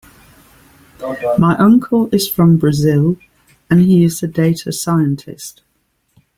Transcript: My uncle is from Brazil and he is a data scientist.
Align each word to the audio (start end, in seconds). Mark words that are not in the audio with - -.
My 1.37 1.55
uncle 1.59 2.09
is 2.11 2.27
from 2.27 2.57
Brazil 2.57 3.17
and 3.69 3.81
he 3.81 4.03
is 4.03 4.23
a 4.23 4.27
data 4.27 4.71
scientist. 4.71 5.61